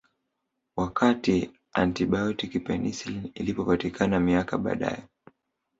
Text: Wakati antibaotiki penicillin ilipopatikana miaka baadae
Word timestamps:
Wakati 0.75 1.51
antibaotiki 1.73 2.59
penicillin 2.59 3.31
ilipopatikana 3.35 4.19
miaka 4.19 4.57
baadae 4.57 5.03